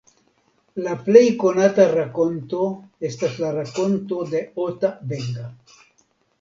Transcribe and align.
La 0.85 0.95
plej 1.09 1.21
konata 1.43 1.85
rakonto 1.91 2.63
estas 3.11 3.37
la 3.45 3.53
rakonto 3.61 4.21
de 4.35 4.45
Ota 4.67 4.93
Benga. 5.15 5.49